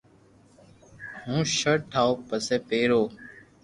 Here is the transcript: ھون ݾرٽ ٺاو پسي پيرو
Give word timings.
ھون 1.25 1.41
ݾرٽ 1.57 1.81
ٺاو 1.91 2.11
پسي 2.27 2.55
پيرو 2.67 3.01